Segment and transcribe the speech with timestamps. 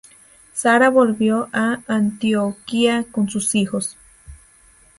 [0.55, 3.97] Sara volvió a Antioquía con sus hijos.